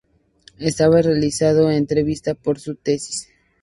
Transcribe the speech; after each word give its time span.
Estaba 0.57 1.03
realizando 1.03 1.69
entrevistas 1.69 2.35
para 2.35 2.59
su 2.59 2.73
tesis. 2.73 3.29